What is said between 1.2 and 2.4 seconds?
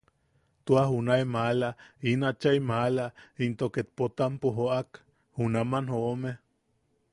maala, in